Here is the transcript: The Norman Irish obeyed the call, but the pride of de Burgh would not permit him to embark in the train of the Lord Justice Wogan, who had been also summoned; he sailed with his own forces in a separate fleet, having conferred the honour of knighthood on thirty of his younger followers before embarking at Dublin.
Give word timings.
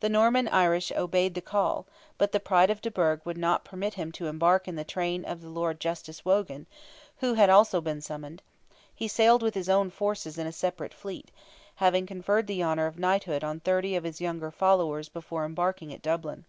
The 0.00 0.10
Norman 0.10 0.48
Irish 0.48 0.92
obeyed 0.92 1.32
the 1.32 1.40
call, 1.40 1.86
but 2.18 2.32
the 2.32 2.38
pride 2.40 2.68
of 2.68 2.82
de 2.82 2.90
Burgh 2.90 3.24
would 3.24 3.38
not 3.38 3.64
permit 3.64 3.94
him 3.94 4.12
to 4.12 4.26
embark 4.26 4.68
in 4.68 4.76
the 4.76 4.84
train 4.84 5.24
of 5.24 5.40
the 5.40 5.48
Lord 5.48 5.80
Justice 5.80 6.26
Wogan, 6.26 6.66
who 7.20 7.32
had 7.32 7.44
been 7.46 7.54
also 7.54 8.00
summoned; 8.00 8.42
he 8.94 9.08
sailed 9.08 9.42
with 9.42 9.54
his 9.54 9.70
own 9.70 9.88
forces 9.88 10.36
in 10.36 10.46
a 10.46 10.52
separate 10.52 10.92
fleet, 10.92 11.30
having 11.76 12.04
conferred 12.04 12.48
the 12.48 12.62
honour 12.62 12.86
of 12.86 12.98
knighthood 12.98 13.42
on 13.42 13.60
thirty 13.60 13.96
of 13.96 14.04
his 14.04 14.20
younger 14.20 14.50
followers 14.50 15.08
before 15.08 15.46
embarking 15.46 15.90
at 15.90 16.02
Dublin. 16.02 16.44